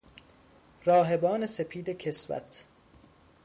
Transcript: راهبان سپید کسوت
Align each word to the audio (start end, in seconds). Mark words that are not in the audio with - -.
راهبان 0.85 1.45
سپید 1.45 1.89
کسوت 1.93 2.65